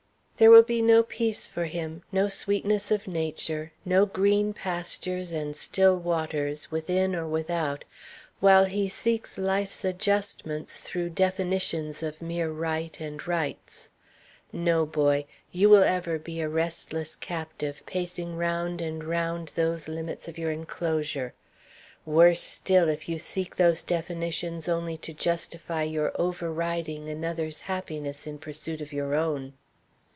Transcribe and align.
"There 0.37 0.49
will 0.49 0.63
be 0.63 0.81
no 0.81 1.03
peace 1.03 1.47
for 1.47 1.65
him, 1.65 2.01
no 2.11 2.27
sweetness 2.27 2.89
of 2.89 3.07
nature, 3.07 3.73
no 3.85 4.07
green 4.07 4.53
pastures 4.53 5.31
and 5.31 5.55
still 5.55 5.99
waters, 5.99 6.71
within 6.71 7.15
or 7.15 7.27
without, 7.27 7.85
while 8.39 8.65
he 8.65 8.89
seeks 8.89 9.37
life's 9.37 9.85
adjustments 9.85 10.79
through 10.79 11.11
definitions 11.11 12.01
of 12.01 12.23
mere 12.23 12.49
right 12.49 12.99
and 12.99 13.27
rights. 13.27 13.89
No, 14.51 14.83
boy; 14.83 15.25
you 15.51 15.69
will 15.69 15.83
ever 15.83 16.17
be 16.17 16.41
a 16.41 16.49
restless 16.49 17.15
captive, 17.15 17.83
pacing 17.85 18.35
round 18.35 18.81
and 18.81 19.03
round 19.03 19.49
those 19.49 19.87
limits 19.87 20.27
of 20.27 20.39
your 20.39 20.49
enclosure. 20.49 21.35
Worse 22.03 22.41
still 22.41 22.89
if 22.89 23.07
you 23.07 23.19
seek 23.19 23.57
those 23.57 23.83
definitions 23.83 24.67
only 24.67 24.97
to 24.97 25.13
justify 25.13 25.83
your 25.83 26.11
overriding 26.15 27.07
another's 27.11 27.59
happiness 27.61 28.25
in 28.25 28.39
pursuit 28.39 28.81
of 28.81 28.91
your 28.91 29.13
own." 29.13 29.53